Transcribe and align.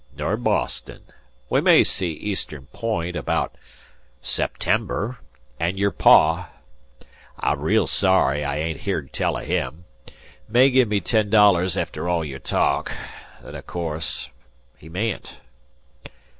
Ner 0.17 0.35
Boston. 0.35 1.03
We 1.47 1.61
may 1.61 1.83
see 1.83 2.09
Eastern 2.13 2.65
Point 2.73 3.15
about 3.15 3.55
September; 4.19 5.19
an' 5.59 5.77
your 5.77 5.91
pa 5.91 6.49
I'm 7.39 7.59
real 7.59 7.85
sorry 7.85 8.43
I 8.43 8.57
hain't 8.61 8.81
heerd 8.81 9.13
tell 9.13 9.37
of 9.37 9.45
him 9.45 9.85
may 10.49 10.71
give 10.71 10.87
me 10.87 11.01
ten 11.01 11.29
dollars 11.29 11.77
efter 11.77 12.09
all 12.09 12.25
your 12.25 12.39
talk. 12.39 12.91
Then 13.43 13.55
o' 13.55 13.61
course 13.61 14.31
he 14.75 14.89
mayn't." 14.89 15.37